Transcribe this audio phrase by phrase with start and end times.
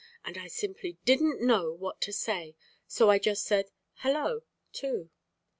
[0.25, 2.55] And I simply didn't know what to say,
[2.87, 4.41] so I just said 'Hello,'
[4.73, 5.11] too."